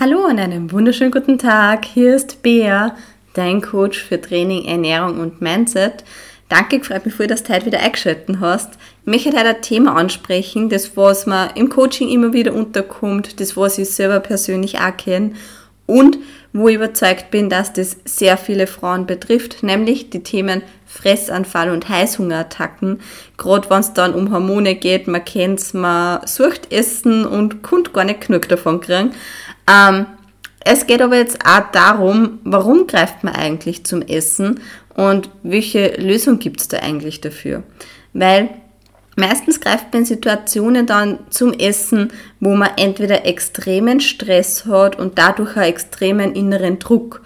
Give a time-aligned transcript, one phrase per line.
[0.00, 1.84] Hallo und einen wunderschönen guten Tag.
[1.84, 2.96] Hier ist Bea,
[3.34, 6.02] dein Coach für Training, Ernährung und Mindset.
[6.48, 8.72] Danke, freut mich voll, dass du heute wieder eingeschaltet hast.
[9.02, 13.56] Ich möchte heute ein Thema ansprechen, das was mir im Coaching immer wieder unterkommt, das
[13.56, 15.34] was ich selber persönlich auch kenne
[15.86, 16.18] und
[16.52, 21.88] wo ich überzeugt bin, dass das sehr viele Frauen betrifft, nämlich die Themen Fressanfall und
[21.88, 23.00] Heißhungerattacken.
[23.36, 28.04] Gerade wenn es dann um Hormone geht, man kennt's, man sucht Essen und konnte gar
[28.04, 29.10] nicht genug davon kriegen.
[29.68, 30.06] Ähm,
[30.60, 34.60] es geht aber jetzt auch darum, warum greift man eigentlich zum Essen
[34.94, 37.62] und welche Lösung gibt es da eigentlich dafür?
[38.14, 38.48] Weil
[39.16, 45.18] meistens greift man in Situationen dann zum Essen, wo man entweder extremen Stress hat und
[45.18, 47.20] dadurch einen extremen inneren Druck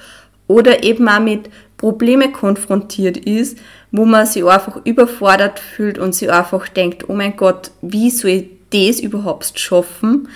[0.49, 3.59] oder eben auch mit Probleme konfrontiert ist,
[3.93, 8.31] wo man sich einfach überfordert fühlt und sich einfach denkt, oh mein Gott, wie soll
[8.31, 10.29] ich das überhaupt schaffen?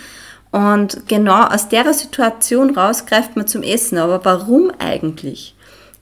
[0.53, 3.99] Und genau aus der Situation raus greift man zum Essen.
[3.99, 5.55] Aber warum eigentlich?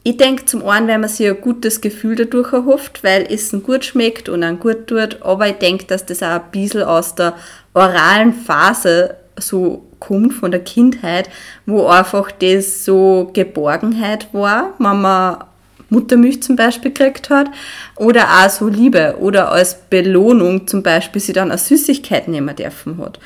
[0.03, 3.85] Ich denke zum einen, weil man sich ein gutes Gefühl dadurch erhofft, weil Essen gut
[3.85, 5.23] schmeckt und dann gut tut.
[5.23, 7.35] Aber ich denke, dass das auch ein bisschen aus der
[7.75, 11.31] oralen Phase so kommt, von der Kindheit,
[11.67, 15.45] wo einfach das so Geborgenheit war, wenn man
[15.91, 17.49] Muttermilch zum Beispiel gekriegt hat,
[17.97, 22.99] oder auch so Liebe, oder als Belohnung zum Beispiel sie dann eine Süßigkeit nehmen dürfen
[22.99, 23.19] hat.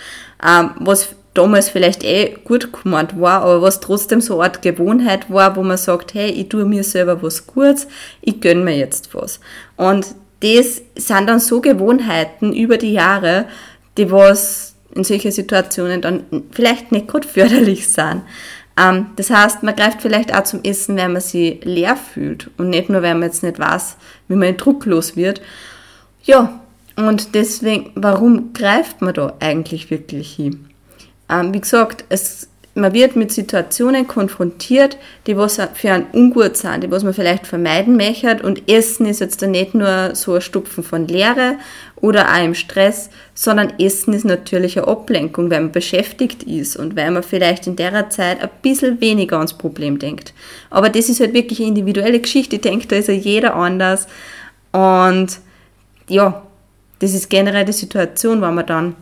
[0.46, 5.30] Ähm, was damals vielleicht eh gut gemeint war, aber was trotzdem so eine Art Gewohnheit
[5.30, 7.88] war, wo man sagt, hey, ich tue mir selber was Gutes,
[8.20, 9.40] ich gönne mir jetzt was.
[9.76, 10.06] Und
[10.40, 13.46] das sind dann so Gewohnheiten über die Jahre,
[13.96, 18.22] die was in solchen Situationen dann vielleicht nicht gut förderlich sind.
[18.76, 22.70] Ähm, das heißt, man greift vielleicht auch zum Essen, wenn man sich leer fühlt und
[22.70, 23.96] nicht nur, wenn man jetzt nicht weiß,
[24.28, 25.40] wie man drucklos wird.
[26.24, 26.60] Ja,
[26.96, 30.66] und deswegen, warum greift man da eigentlich wirklich hin?
[31.28, 36.84] Ähm, wie gesagt, es, man wird mit Situationen konfrontiert, die was für einen ungut sind,
[36.84, 38.42] die was man vielleicht vermeiden möchte.
[38.42, 41.56] Und Essen ist jetzt da nicht nur so ein Stupfen von Leere
[41.96, 46.96] oder auch im Stress, sondern Essen ist natürlich eine Ablenkung, weil man beschäftigt ist und
[46.96, 50.32] weil man vielleicht in der Zeit ein bisschen weniger ans Problem denkt.
[50.70, 52.56] Aber das ist halt wirklich eine individuelle Geschichte.
[52.56, 54.06] Ich denke, da ist ja jeder anders.
[54.72, 55.38] Und
[56.08, 56.42] ja,
[56.98, 58.96] das ist generell die Situation, wenn man dann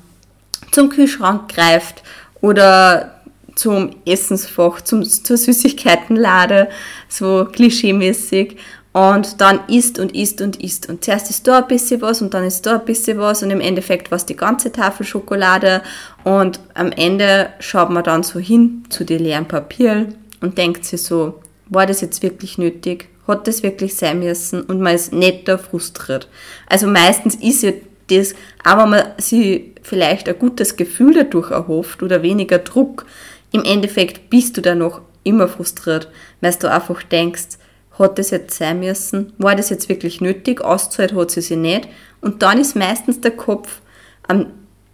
[0.70, 2.02] zum Kühlschrank greift
[2.40, 3.22] oder
[3.54, 6.68] zum Essensfach, zum, zur Süßigkeitenlade,
[7.08, 8.56] so klischeemäßig.
[8.92, 10.86] Und dann isst und isst und isst.
[10.88, 13.50] Und zuerst ist da ein bisschen was und dann ist da ein bisschen was und
[13.50, 15.80] im Endeffekt war es die ganze Tafel Schokolade.
[16.24, 20.08] Und am Ende schaut man dann so hin zu den leeren Papier
[20.42, 23.08] und denkt sich so, war das jetzt wirklich nötig?
[23.26, 24.62] Hat das wirklich sein müssen?
[24.62, 26.28] Und man ist netter frustriert.
[26.66, 27.72] Also meistens ist ja
[28.08, 28.34] das,
[28.64, 33.06] aber man sich vielleicht ein gutes Gefühl dadurch erhofft oder weniger Druck,
[33.52, 36.08] im Endeffekt bist du dann noch immer frustriert,
[36.40, 37.58] weil du einfach denkst,
[37.98, 39.32] hat das jetzt sein müssen?
[39.38, 40.62] War das jetzt wirklich nötig?
[40.62, 41.88] Auszahlt hat sie sich nicht.
[42.20, 43.80] Und dann ist meistens der Kopf
[44.26, 44.46] am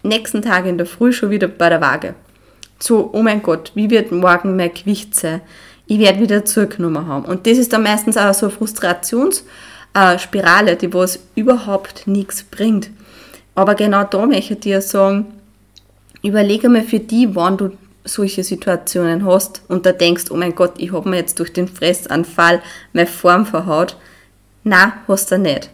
[0.03, 2.15] nächsten Tag in der Früh schon wieder bei der Waage.
[2.81, 5.41] So, oh mein Gott, wie wird morgen mein Gewicht sein?
[5.89, 7.25] Ich werde wieder zugenommen haben.
[7.25, 12.91] Und das ist dann meistens auch so eine Frustrationsspirale, die was überhaupt nichts bringt.
[13.55, 15.33] Aber genau da möchte ich dir sagen,
[16.23, 17.71] überlege mal für die, wann du
[18.05, 21.69] solche Situationen hast und da denkst, oh mein Gott, ich habe mir jetzt durch den
[21.69, 22.61] Fressanfall
[22.93, 23.97] meine Form verhaut.
[24.65, 25.71] Na, hast du nicht.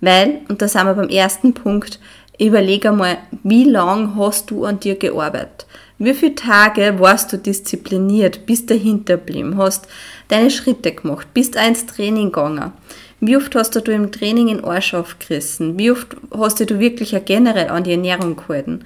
[0.00, 1.98] Weil, und da sind wir beim ersten Punkt,
[2.38, 5.66] überlege mal, wie lange hast du an dir gearbeitet?
[5.98, 9.88] Wie viele Tage warst du diszipliniert, bist dahinter geblieben, hast
[10.28, 12.72] deine Schritte gemacht, bist ins Training gegangen?
[13.20, 15.78] Wie oft hast du im Training in Arsch aufgerissen?
[15.78, 18.84] Wie oft hast du wirklich generell an die Ernährung gehalten?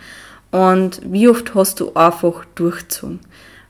[0.53, 3.19] Und wie oft hast du einfach durchgezogen?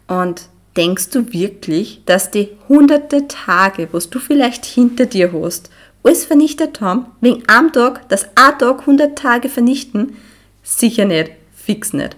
[0.07, 0.43] Und
[0.77, 5.71] denkst du wirklich, dass die hunderte Tage, was du vielleicht hinter dir hast,
[6.03, 10.17] alles vernichtet haben, wegen einem Tag, dass ein Tag 100 Tage vernichten?
[10.63, 12.17] Sicher nicht, fix nicht.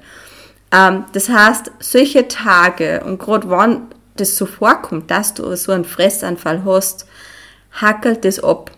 [0.72, 5.84] Ähm, das heißt, solche Tage und gerade wann das so vorkommt, dass du so einen
[5.84, 7.06] Fressanfall hast,
[7.72, 8.70] hackelt es ab.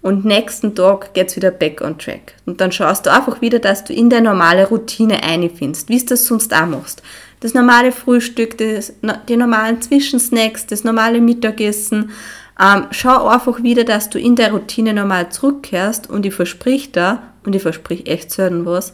[0.00, 2.34] Und nächsten Tag geht's wieder back on track.
[2.46, 6.06] Und dann schaust du einfach wieder, dass du in der normale Routine einfindest, wie du
[6.06, 7.02] das sonst auch machst.
[7.40, 8.92] Das normale Frühstück, das,
[9.28, 12.12] die normalen Zwischensnacks, das normale Mittagessen.
[12.60, 17.22] Ähm, schau einfach wieder, dass du in der Routine normal zurückkehrst und ich versprich da,
[17.44, 18.92] und ich versprich echt selten was,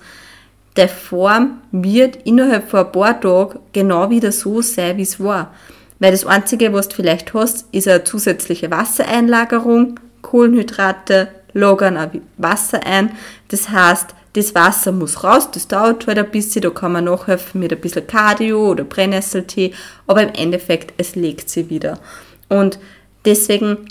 [0.76, 5.54] der Form wird innerhalb von ein paar Tagen genau wieder so sein, wie es war.
[6.00, 12.84] Weil das Einzige, was du vielleicht hast, ist eine zusätzliche Wassereinlagerung, Kohlenhydrate lagern auch Wasser
[12.84, 13.12] ein.
[13.48, 17.60] Das heißt, das Wasser muss raus, das dauert halt ein bisschen, da kann man nachhelfen
[17.60, 19.72] mit ein bisschen Cardio oder Brennnesseltee,
[20.08, 22.00] aber im Endeffekt, es legt sie wieder.
[22.48, 22.80] Und
[23.24, 23.88] deswegen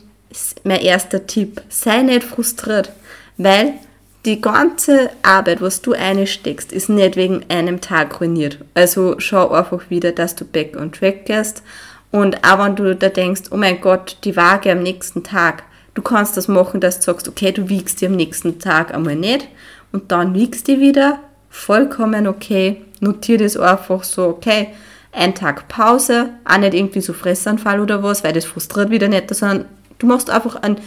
[0.64, 2.92] mein erster Tipp, sei nicht frustriert,
[3.38, 3.74] weil
[4.26, 8.58] die ganze Arbeit, was du einsteckst, ist nicht wegen einem Tag ruiniert.
[8.74, 11.62] Also schau einfach wieder, dass du back on track gehst.
[12.12, 16.02] Und auch wenn du da denkst, oh mein Gott, die Waage am nächsten Tag, du
[16.02, 19.48] kannst das machen, dass du sagst, okay, du wiegst die am nächsten Tag einmal nicht
[19.92, 22.82] und dann wiegst die wieder, vollkommen okay.
[23.02, 24.70] Notier das einfach so, okay,
[25.12, 29.34] ein Tag Pause, auch nicht irgendwie so Fressanfall oder was, weil das frustriert wieder nicht,
[29.36, 29.66] sondern
[30.00, 30.78] du machst einfach einen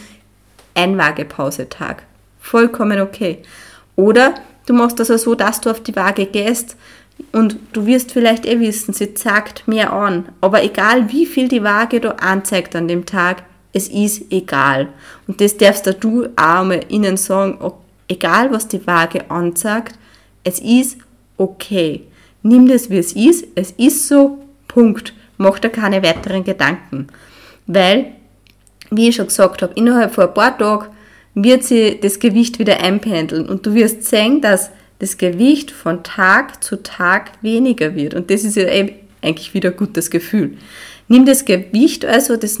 [0.73, 2.03] Einwagepausetag
[2.47, 3.39] vollkommen okay.
[3.95, 4.35] Oder
[4.65, 6.77] du machst das also so, dass du auf die Waage gehst
[7.31, 10.29] und du wirst vielleicht eh wissen, sie zeigt mehr an.
[10.41, 14.89] Aber egal wie viel die Waage da anzeigt an dem Tag, es ist egal.
[15.27, 17.59] Und das darfst du auch mal ihnen sagen,
[18.07, 19.95] egal was die Waage anzeigt,
[20.43, 20.97] es ist
[21.37, 22.03] okay.
[22.43, 25.13] Nimm das wie es ist, es ist so, Punkt.
[25.37, 27.07] Mach da keine weiteren Gedanken.
[27.67, 28.13] Weil,
[28.89, 30.87] wie ich schon gesagt habe, innerhalb von ein paar Tagen
[31.43, 36.63] wird sie das Gewicht wieder einpendeln und du wirst sehen, dass das Gewicht von Tag
[36.63, 38.67] zu Tag weniger wird und das ist ja
[39.21, 40.57] eigentlich wieder ein gutes Gefühl.
[41.07, 42.59] Nimm das Gewicht also, das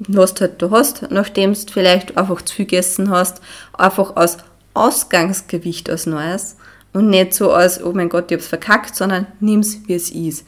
[0.00, 3.42] was du halt hast, nachdem du vielleicht einfach zu viel gegessen hast,
[3.74, 4.38] einfach als
[4.72, 6.56] Ausgangsgewicht als Neues
[6.92, 10.46] und nicht so als, oh mein Gott, ich hab's verkackt, sondern nimm's wie es ist.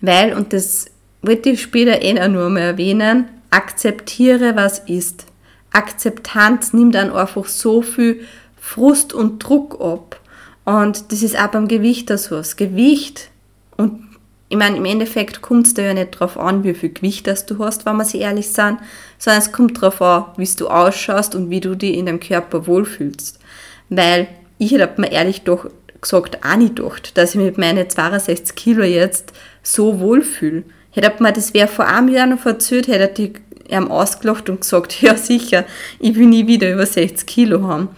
[0.00, 0.86] Weil, und das
[1.20, 5.26] wird ich später eh nur mal erwähnen, akzeptiere, was ist.
[5.76, 8.22] Akzeptanz nimmt dann einfach so viel
[8.58, 10.20] Frust und Druck ab.
[10.64, 12.10] Und das ist auch beim Gewicht.
[12.10, 13.30] Das Gewicht,
[13.76, 14.06] und
[14.48, 17.46] ich meine, im Endeffekt kommt es da ja nicht drauf an, wie viel Gewicht das
[17.46, 18.78] du hast, wenn wir sie ehrlich sind,
[19.18, 22.66] sondern es kommt darauf an, wie du ausschaust und wie du dich in deinem Körper
[22.66, 23.38] wohlfühlst.
[23.88, 24.28] Weil
[24.58, 25.68] ich hätte mir ehrlich doch
[26.00, 29.32] gesagt auch nicht gedacht, dass ich mit meinen 62 Kilo jetzt
[29.62, 30.62] so wohlfühle.
[30.92, 33.32] Hätte mir das wer vor einem Jahr noch erzählt, hätte ich
[33.68, 35.64] ihm ausgelacht und gesagt, ja sicher,
[35.98, 37.88] ich will nie wieder über 60 Kilo haben.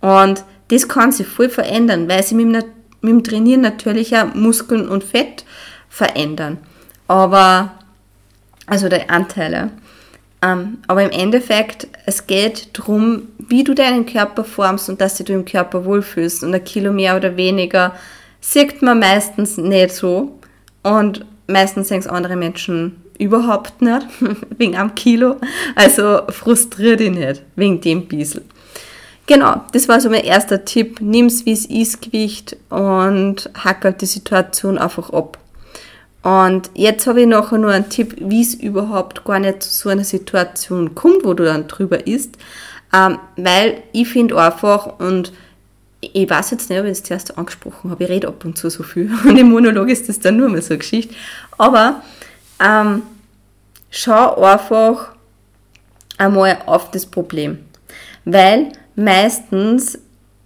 [0.00, 2.64] Und das kann sich voll verändern, weil sie mit dem,
[3.00, 5.44] mit dem Trainieren natürlich auch Muskeln und Fett
[5.88, 6.58] verändern.
[7.06, 7.72] Aber,
[8.66, 9.70] also die Anteile.
[10.40, 15.32] Ähm, aber im Endeffekt, es geht darum, wie du deinen Körper formst und dass du
[15.32, 16.44] im Körper wohlfühlst.
[16.44, 17.94] Und ein Kilo mehr oder weniger
[18.40, 20.38] sieht man meistens nicht so.
[20.82, 24.06] Und meistens sehen es andere Menschen überhaupt nicht,
[24.58, 25.36] wegen einem Kilo.
[25.74, 28.44] Also frustriert dich nicht, wegen dem bisschen.
[29.26, 31.00] Genau, das war so mein erster Tipp.
[31.00, 35.38] Nimm's wie es ist, Gewicht und hackelt die Situation einfach ab.
[36.22, 39.88] Und jetzt habe ich nachher nur einen Tipp, wie es überhaupt gar nicht zu so
[39.88, 42.38] einer Situation kommt, wo du dann drüber isst.
[42.92, 45.32] Ähm, weil ich finde einfach, und
[46.00, 48.70] ich weiß jetzt nicht, ob ich es zuerst angesprochen habe, ich rede ab und zu
[48.70, 51.14] so viel und im Monolog ist das dann nur mal so eine Geschichte.
[51.58, 52.02] Aber
[52.60, 53.02] ähm,
[53.90, 55.12] schau einfach
[56.18, 57.64] einmal auf das Problem.
[58.24, 59.98] Weil meistens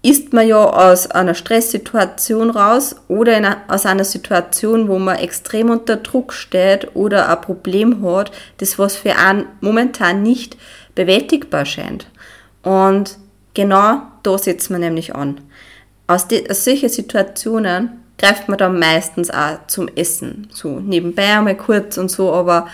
[0.03, 5.71] ist man ja aus einer Stresssituation raus oder einer, aus einer Situation, wo man extrem
[5.71, 10.57] unter Druck steht oder ein Problem hat, das was für einen momentan nicht
[10.97, 12.09] bewältigbar scheint.
[12.63, 13.17] Und
[13.55, 15.41] genau da setzt man nämlich an.
[16.09, 20.49] Aus, aus solchen Situationen greift man dann meistens auch zum Essen.
[20.53, 22.69] So nebenbei einmal kurz und so, aber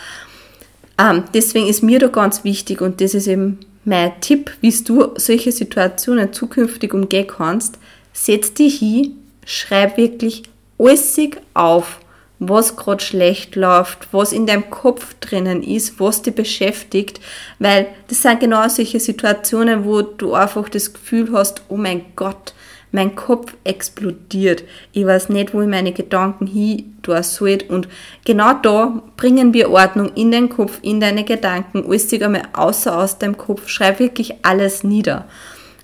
[1.00, 5.12] ähm, deswegen ist mir da ganz wichtig und das ist eben mein Tipp, wie du
[5.16, 7.78] solche Situationen zukünftig umgehen kannst.
[8.12, 9.16] Setz dich hin,
[9.47, 10.42] schreib wirklich
[10.78, 11.18] alles
[11.54, 12.00] auf,
[12.40, 17.21] was gerade schlecht läuft, was in deinem Kopf drinnen ist, was dich beschäftigt,
[17.59, 22.54] weil das sind genau solche Situationen, wo du einfach das Gefühl hast, oh mein Gott,
[22.92, 24.64] mein Kopf explodiert.
[24.92, 27.59] Ich weiß nicht, wo ich meine Gedanken hin tun soll.
[27.68, 27.88] Und
[28.25, 33.18] genau da bringen wir Ordnung in den Kopf, in deine Gedanken, alles einmal außer aus
[33.18, 33.68] deinem Kopf.
[33.68, 35.26] Schreib wirklich alles nieder.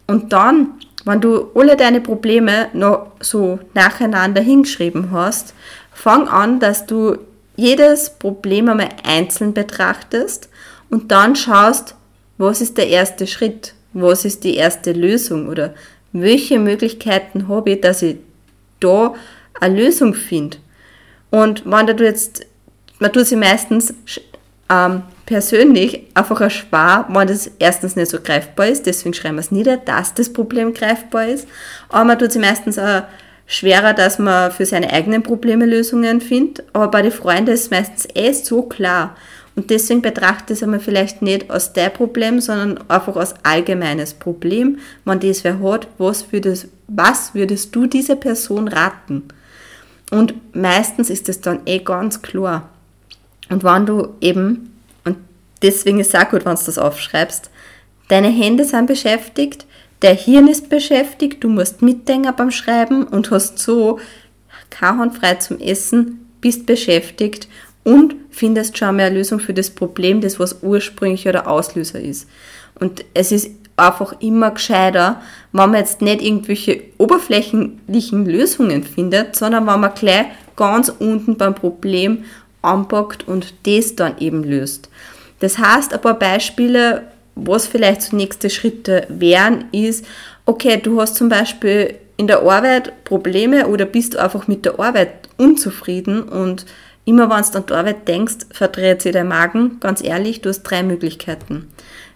[0.06, 5.54] Und dann, wenn du alle deine Probleme noch so nacheinander hingeschrieben hast,
[5.92, 7.18] fang an, dass du
[7.56, 10.48] jedes Problem einmal einzeln betrachtest
[10.90, 11.94] und dann schaust,
[12.36, 15.74] was ist der erste Schritt, was ist die erste Lösung oder
[16.14, 18.16] welche Möglichkeiten habe ich, dass ich
[18.80, 19.14] da
[19.60, 20.56] eine Lösung finde.
[21.30, 22.46] Und wenn du jetzt,
[23.00, 23.92] man tut sie meistens
[24.70, 29.40] ähm, persönlich einfach ein Spar, wenn das erstens nicht so greifbar ist, deswegen schreiben wir
[29.40, 31.48] es nieder, dass das Problem greifbar ist,
[31.88, 33.02] aber man tut sie meistens auch
[33.46, 37.70] schwerer, dass man für seine eigenen Probleme Lösungen findet, aber bei den Freunden ist es
[37.70, 39.16] meistens eh so klar.
[39.56, 44.78] Und deswegen betrachte es vielleicht nicht als dein Problem, sondern einfach als allgemeines Problem.
[45.04, 49.24] Wenn das wer hat, was für das was würdest du dieser Person raten?
[50.10, 52.68] Und meistens ist es dann eh ganz klar.
[53.48, 54.72] Und wenn du eben,
[55.04, 55.16] und
[55.62, 57.50] deswegen ist es auch gut, wenn du das aufschreibst,
[58.08, 59.66] deine Hände sind beschäftigt,
[60.02, 63.98] der Hirn ist beschäftigt, du musst mitdenken beim Schreiben und hast so
[64.68, 67.48] keine Hand frei zum Essen, bist beschäftigt
[67.84, 72.28] und findest schon eine Lösung für das Problem, das was ursprünglich oder Auslöser ist.
[72.80, 75.20] Und es ist einfach immer gescheiter,
[75.52, 80.26] wenn man jetzt nicht irgendwelche oberflächlichen Lösungen findet, sondern wenn man gleich
[80.56, 82.24] ganz unten beim Problem
[82.62, 84.88] anpackt und das dann eben löst.
[85.40, 90.04] Das heißt, ein paar Beispiele, was vielleicht so nächste Schritte wären, ist,
[90.46, 94.78] okay, du hast zum Beispiel in der Arbeit Probleme oder bist du einfach mit der
[94.78, 96.64] Arbeit unzufrieden und
[97.04, 99.78] immer wenn du an die Arbeit denkst, verdreht sich dein Magen.
[99.80, 101.68] Ganz ehrlich, du hast drei Möglichkeiten.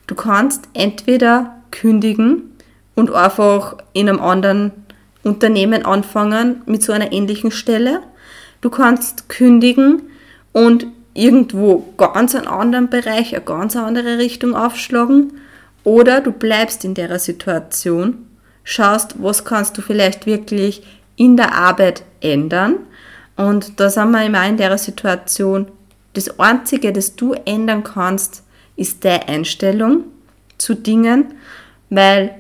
[0.07, 2.57] Du kannst entweder kündigen
[2.95, 4.73] und einfach in einem anderen
[5.23, 8.01] Unternehmen anfangen mit so einer ähnlichen Stelle.
[8.61, 10.03] Du kannst kündigen
[10.53, 15.35] und irgendwo ganz einen anderen Bereich, eine ganz andere Richtung aufschlagen.
[15.85, 18.27] Oder du bleibst in der Situation,
[18.65, 20.83] schaust, was kannst du vielleicht wirklich
[21.17, 22.77] in der Arbeit ändern.
[23.39, 25.69] Und da sind wir immer in der Situation,
[26.15, 28.43] das Einzige, das du ändern kannst,
[28.75, 30.05] ist deine Einstellung
[30.59, 31.35] zu Dingen,
[31.89, 32.35] weil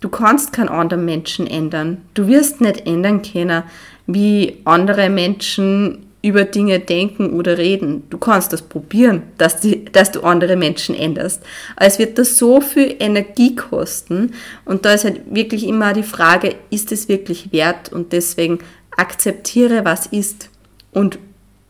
[0.00, 2.02] du kannst keinen anderen Menschen ändern.
[2.14, 3.64] Du wirst nicht ändern können,
[4.06, 8.04] wie andere Menschen über Dinge denken oder reden.
[8.08, 11.42] Du kannst das probieren, dass, die, dass du andere Menschen änderst.
[11.76, 14.32] Aber es wird das so viel Energie kosten
[14.64, 17.92] und da ist halt wirklich immer die Frage, ist es wirklich wert?
[17.92, 18.60] Und deswegen
[18.96, 20.48] akzeptiere, was ist
[20.92, 21.18] und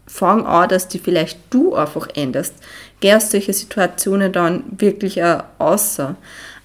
[0.06, 2.54] fang an, dass die vielleicht du einfach änderst.
[3.00, 6.14] Geh aus solchen Situationen dann wirklich auch außer.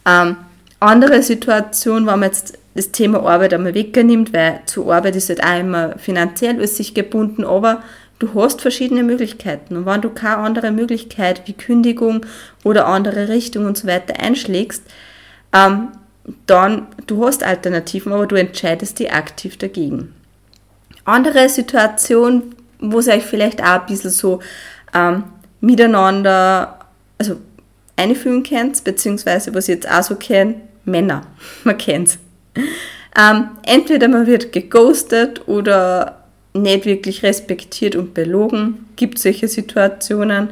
[0.05, 0.37] Ähm,
[0.79, 5.43] andere Situation, wenn man jetzt das Thema Arbeit einmal wegnimmt, weil zur Arbeit ist halt
[5.43, 7.81] auch immer finanziell ist sich gebunden, aber
[8.19, 9.77] du hast verschiedene Möglichkeiten.
[9.77, 12.25] Und wenn du keine andere Möglichkeit wie Kündigung
[12.63, 14.83] oder andere Richtung und so weiter einschlägst,
[15.53, 15.89] ähm,
[16.45, 20.13] dann du hast Alternativen, aber du entscheidest dich aktiv dagegen.
[21.05, 24.41] Andere Situation, wo es euch vielleicht auch ein bisschen so
[24.93, 25.23] ähm,
[25.59, 26.79] miteinander,
[27.17, 27.37] also
[27.95, 31.23] einfühlen könnt, beziehungsweise was ich jetzt auch so kenne, Männer.
[31.63, 32.19] Man kennt's.
[33.17, 38.87] Ähm, entweder man wird geghostet oder nicht wirklich respektiert und belogen.
[38.95, 40.49] Gibt solche Situationen.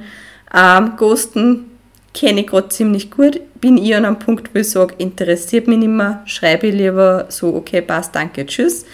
[0.53, 1.65] Ähm, Ghosten
[2.13, 3.39] kenne ich gerade ziemlich gut.
[3.61, 7.25] Bin ich an einem Punkt, wo ich sage, interessiert mich nicht mehr, schreibe ich lieber
[7.29, 8.85] so, okay, passt, danke, tschüss.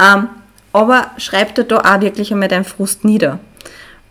[0.00, 0.28] Ähm,
[0.72, 3.38] aber schreib dir da auch wirklich einmal deinen Frust nieder.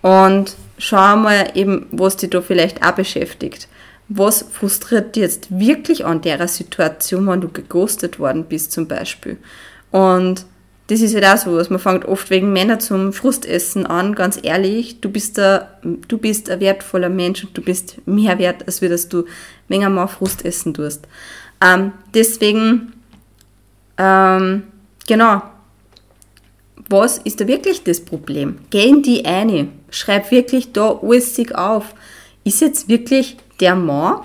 [0.01, 3.67] Und schau mal eben, was dich da vielleicht auch beschäftigt
[4.09, 9.37] was frustriert dich jetzt wirklich an der Situation, wenn du geghostet worden bist zum Beispiel.
[9.91, 10.45] Und
[10.87, 14.37] das ist halt auch so, was man fängt oft wegen Männer zum Frustessen an, ganz
[14.41, 15.63] ehrlich, du bist, ein,
[16.07, 19.23] du bist ein wertvoller Mensch und du bist mehr wert, als dass du
[19.69, 21.07] wegen einmal Frust essen tust.
[21.61, 22.93] Ähm, deswegen,
[23.97, 24.63] ähm,
[25.07, 25.41] genau,
[26.89, 28.59] was ist da wirklich das Problem?
[28.69, 31.95] Geh in die eine, schreib wirklich da alles auf.
[32.43, 34.21] Ist jetzt wirklich der Mann,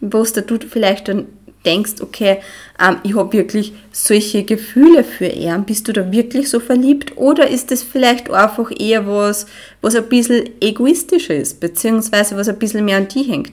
[0.00, 1.26] wo du vielleicht dann
[1.64, 2.38] denkst, okay,
[2.80, 7.48] ähm, ich habe wirklich solche Gefühle für ihn, bist du da wirklich so verliebt oder
[7.48, 9.46] ist das vielleicht einfach eher was,
[9.80, 13.52] was ein bisschen egoistischer ist, beziehungsweise was ein bisschen mehr an die hängt?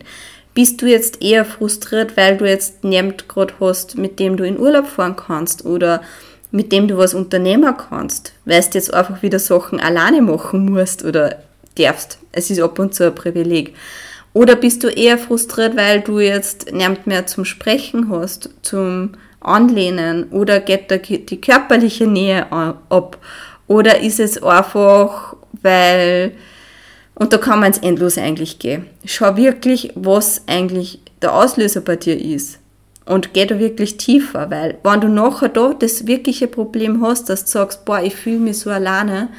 [0.53, 4.59] Bist du jetzt eher frustriert, weil du jetzt niemand gerade hast, mit dem du in
[4.59, 6.01] Urlaub fahren kannst oder
[6.51, 11.03] mit dem du was unternehmen kannst, weil du jetzt einfach wieder Sachen alleine machen musst
[11.03, 11.43] oder
[11.75, 12.19] darfst.
[12.31, 13.75] Es ist ab und zu ein Privileg.
[14.33, 20.25] Oder bist du eher frustriert, weil du jetzt nicht mehr zum Sprechen hast, zum Anlehnen?
[20.31, 23.17] Oder geht da die körperliche Nähe ab?
[23.67, 26.33] Oder ist es einfach, weil,
[27.15, 28.87] und da kann man ins Endlose eigentlich gehen.
[29.05, 32.59] Schau wirklich, was eigentlich der Auslöser bei dir ist.
[33.05, 37.45] Und geh da wirklich tiefer, weil wenn du nachher da das wirkliche Problem hast, dass
[37.45, 39.29] du sagst, boah, ich fühle mich so alleine,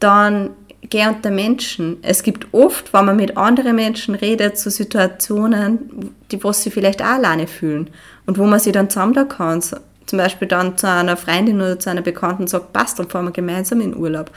[0.00, 0.50] dann
[0.90, 1.98] geh unter Menschen.
[2.02, 7.02] Es gibt oft, wenn man mit anderen Menschen redet, so Situationen, die was sie vielleicht
[7.02, 7.90] auch alleine fühlen
[8.26, 9.62] und wo man sie dann zusammen kann.
[9.62, 13.32] Zum Beispiel dann zu einer Freundin oder zu einer Bekannten sagt, passt, dann fahren wir
[13.32, 14.30] gemeinsam in Urlaub.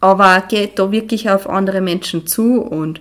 [0.00, 3.00] Aber geh da wirklich auf andere Menschen zu und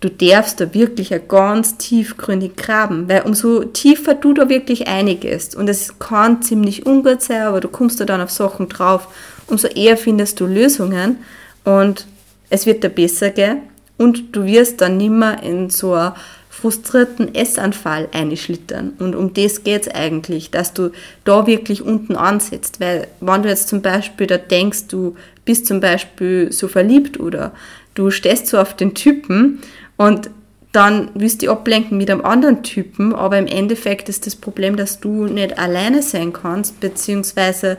[0.00, 5.68] du darfst da wirklich ganz tiefgründig graben, weil umso tiefer du da wirklich einiges und
[5.68, 9.08] es kann ziemlich ungut sein, aber du kommst da dann auf Sachen drauf,
[9.46, 11.18] umso eher findest du Lösungen
[11.64, 12.06] und
[12.52, 13.62] es wird dir besser gehen
[13.96, 16.14] und du wirst dann nimmer in so eine
[16.50, 18.92] frustrierten Essanfall einschlittern.
[18.98, 20.90] Und um das geht es eigentlich, dass du
[21.24, 22.78] da wirklich unten ansetzt.
[22.78, 25.16] Weil wenn du jetzt zum Beispiel da denkst, du
[25.46, 27.52] bist zum Beispiel so verliebt oder
[27.94, 29.60] du stehst so auf den Typen
[29.96, 30.28] und
[30.72, 35.00] dann willst du ablenken mit einem anderen Typen, aber im Endeffekt ist das Problem, dass
[35.00, 37.76] du nicht alleine sein kannst, beziehungsweise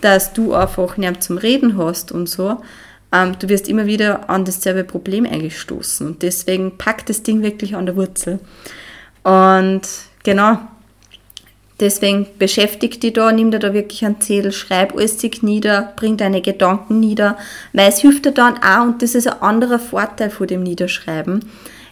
[0.00, 2.58] dass du einfach nicht zum Reden hast und so.
[3.12, 7.42] Ähm, du wirst immer wieder an dasselbe Problem eigentlich stoßen und deswegen packt das Ding
[7.42, 8.40] wirklich an der Wurzel.
[9.22, 9.82] Und
[10.24, 10.58] genau,
[11.80, 16.40] deswegen beschäftigt dich da, nimm dir da wirklich einen Zettel, schreib alles nieder, bring deine
[16.40, 17.36] Gedanken nieder,
[17.72, 21.44] weil es hilft dir dann auch, und das ist ein anderer Vorteil von dem Niederschreiben,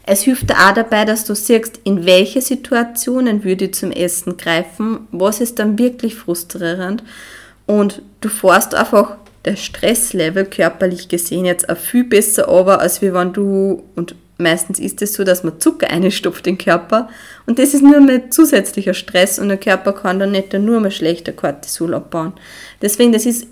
[0.06, 4.37] es hilft dir auch dabei, dass du siehst, in welche Situationen würde ich zum Essen
[4.37, 7.02] greifen, was ist dann wirklich frustrierend
[7.66, 13.14] und du fährst einfach das Stresslevel körperlich gesehen jetzt auch viel besser aber, als wie
[13.14, 17.08] wenn du, und meistens ist es so, dass man Zucker einstopft in den Körper
[17.46, 20.90] und das ist nur mehr zusätzlicher Stress und der Körper kann dann nicht nur mehr
[20.90, 22.32] schlechter Cortisol abbauen.
[22.82, 23.46] Deswegen, das ist,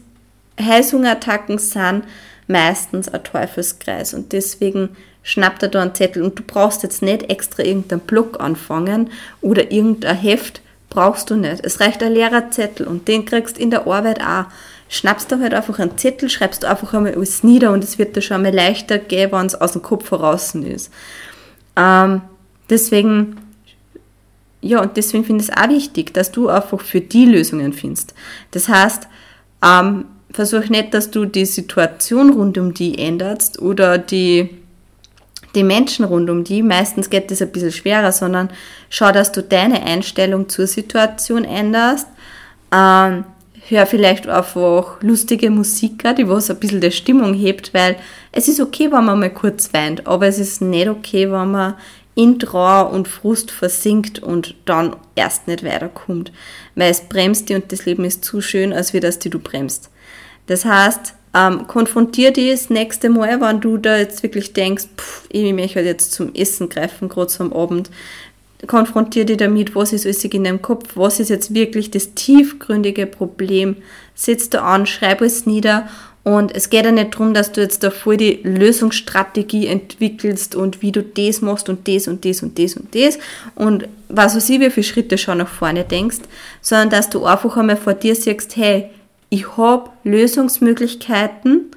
[0.60, 2.04] Heißhungerattacken sind
[2.48, 7.30] meistens ein Teufelskreis und deswegen schnappt er da einen Zettel und du brauchst jetzt nicht
[7.30, 11.64] extra irgendeinen Block anfangen oder irgendein Heft, brauchst du nicht.
[11.64, 14.46] Es reicht ein leerer Zettel und den kriegst in der Arbeit auch.
[14.92, 18.14] Schnappst du halt einfach einen Zettel, schreibst du einfach einmal alles nieder und es wird
[18.14, 20.92] dir schon mal leichter gehen, wenn es aus dem Kopf heraus ist.
[21.76, 22.20] Ähm,
[22.68, 23.38] deswegen,
[24.60, 28.12] ja, und deswegen finde ich es auch wichtig, dass du einfach für die Lösungen findest.
[28.50, 29.08] Das heißt,
[29.64, 34.50] ähm, versuch nicht, dass du die Situation rund um die änderst oder die
[35.54, 38.50] die Menschen rund um die, meistens geht das ein bisschen schwerer, sondern
[38.90, 42.08] schau, dass du deine Einstellung zur Situation änderst.
[42.70, 43.24] Ähm,
[43.68, 47.96] hör vielleicht einfach lustige Musiker, die was ein bisschen die Stimmung hebt, weil
[48.32, 51.74] es ist okay, wenn man mal kurz weint, aber es ist nicht okay, wenn man
[52.14, 56.32] in Trauer und Frust versinkt und dann erst nicht weiterkommt,
[56.74, 59.38] weil es bremst dich und das Leben ist zu schön, als wie das die du
[59.38, 59.90] bremst.
[60.46, 65.26] Das heißt, ähm, konfrontier dich das nächste Mal, wenn du da jetzt wirklich denkst, pff,
[65.30, 67.90] ich möchte halt jetzt zum Essen greifen, gerade am Abend.
[68.66, 73.06] Konfrontier dich damit, was ist alles in deinem Kopf, was ist jetzt wirklich das tiefgründige
[73.06, 73.76] Problem.
[74.14, 75.88] Setz da an, schreib es nieder
[76.24, 80.80] und es geht ja nicht darum, dass du jetzt da voll die Lösungsstrategie entwickelst und
[80.80, 83.18] wie du das machst und das und das und das und das
[83.56, 86.18] und was weiß ich, wie viele Schritte schon nach vorne denkst,
[86.60, 88.90] sondern dass du einfach einmal vor dir siehst, hey,
[89.30, 91.72] ich habe Lösungsmöglichkeiten,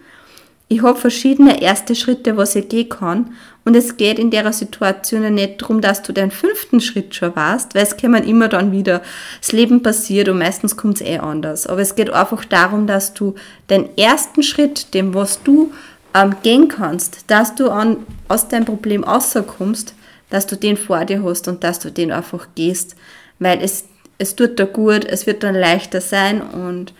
[0.67, 3.36] ich habe verschiedene erste Schritte, was ich gehen kann.
[3.65, 7.36] Und es geht in der Situation ja nicht darum, dass du den fünften Schritt schon
[7.36, 9.01] weißt, weil es man immer dann wieder,
[9.41, 11.65] das Leben passiert und meistens kommt es eh anders.
[11.65, 13.36] Aber es geht einfach darum, dass du
[13.69, 15.71] den ersten Schritt, dem was du
[16.13, 17.97] ähm, gehen kannst, dass du an,
[18.28, 19.95] aus deinem Problem rauskommst,
[20.30, 22.95] dass du den vor dir hast und dass du den einfach gehst.
[23.39, 23.86] Weil es,
[24.17, 26.93] es tut dir gut, es wird dann leichter sein und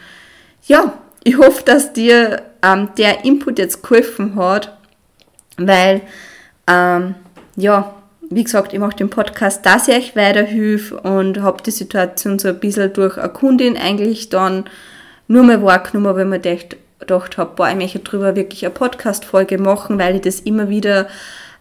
[0.68, 4.76] ja, ich hoffe, dass dir ähm, der Input jetzt geholfen hat,
[5.58, 6.02] weil,
[6.68, 7.16] ähm,
[7.56, 7.94] ja,
[8.30, 12.50] wie gesagt, ich mache den Podcast, dass ich euch weiterhilfe und habe die Situation so
[12.50, 14.66] ein bisschen durch eine Kundin eigentlich dann
[15.28, 19.58] nur mehr wahrgenommen, weil mir gedacht, gedacht habe, boah, ich möchte darüber wirklich eine Podcast-Folge
[19.60, 21.08] machen, weil ich das immer wieder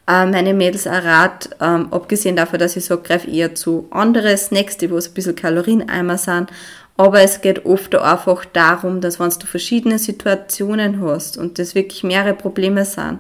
[0.09, 4.79] äh, meine Mädels errat, ähm, abgesehen davon, dass ich sage, greif eher zu andere Snacks,
[4.79, 6.51] die wo so ein bisschen Kalorieneimer sind
[6.97, 12.05] aber es geht oft einfach darum, dass wenn du verschiedene Situationen hast und das wirklich
[12.05, 13.19] mehrere Probleme sind,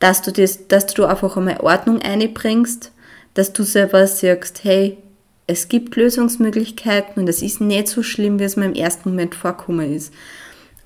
[0.00, 2.92] dass du das, dass du einfach einmal Ordnung einbringst,
[3.34, 4.98] dass du selber sagst, hey,
[5.46, 9.34] es gibt Lösungsmöglichkeiten und es ist nicht so schlimm, wie es mir im ersten Moment
[9.34, 10.12] vorkommen ist.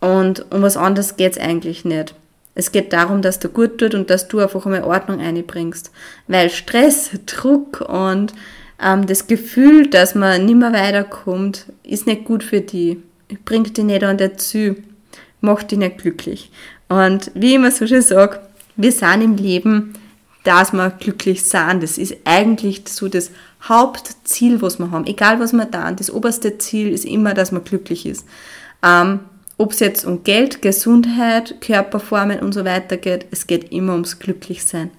[0.00, 2.14] Und um was anderes geht es eigentlich nicht.
[2.54, 5.90] Es geht darum, dass du gut tut und dass du einfach einmal Ordnung einbringst.
[6.28, 8.32] Weil Stress, Druck und
[8.82, 13.02] ähm, das Gefühl, dass man nicht mehr weiterkommt, ist nicht gut für die.
[13.44, 14.74] Bringt die nicht an der Zü,
[15.40, 16.50] macht die nicht glücklich.
[16.88, 18.40] Und wie ich immer so schön sage,
[18.76, 19.94] wir sind im Leben,
[20.44, 21.82] dass wir glücklich sind.
[21.82, 23.30] Das ist eigentlich so das
[23.62, 25.06] Hauptziel, was wir haben.
[25.06, 28.26] Egal was wir tun, das oberste Ziel ist immer, dass man glücklich ist.
[28.82, 29.20] Ähm,
[29.56, 34.18] Ob es jetzt um Geld, Gesundheit, Körperformen und so weiter geht, es geht immer ums
[34.18, 34.90] Glücklichsein.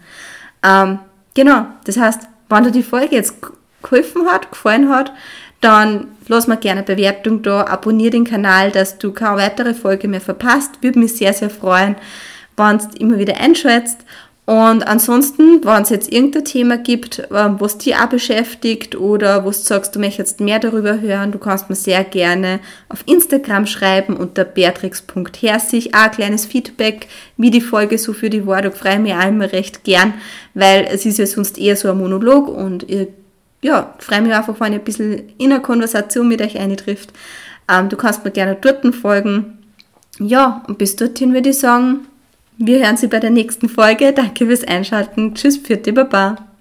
[0.63, 0.99] Ähm,
[1.33, 3.35] genau, das heißt, wenn du die Folge jetzt
[3.83, 5.11] geholfen hat, gefallen hat,
[5.61, 10.07] dann lass mir gerne eine Bewertung da, abonniere den Kanal, dass du keine weitere Folge
[10.07, 10.71] mehr verpasst.
[10.81, 11.95] Würde mich sehr, sehr freuen,
[12.57, 13.99] wenn du immer wieder einschaltest.
[14.45, 19.51] Und ansonsten, wenn es jetzt irgendein Thema gibt, ähm, was dich auch beschäftigt oder wo
[19.51, 24.17] du sagst, du möchtest mehr darüber hören, du kannst mir sehr gerne auf Instagram schreiben
[24.17, 25.95] unter beatrix.herzig.
[25.95, 28.61] Auch ein kleines Feedback, wie die Folge so für die war.
[28.61, 30.13] Da freue ich mich auch immer recht gern,
[30.53, 33.07] weil es ist ja sonst eher so ein Monolog und ich
[33.63, 37.11] ja, freue mich einfach, wenn ihr ein bisschen in eine Konversation mit euch eintrifft.
[37.69, 39.57] Ähm, du kannst mir gerne dort folgen.
[40.19, 42.07] Ja, und bis dorthin würde ich sagen,
[42.57, 44.13] wir hören Sie bei der nächsten Folge.
[44.13, 45.33] Danke fürs Einschalten.
[45.33, 46.52] Tschüss, die Baba.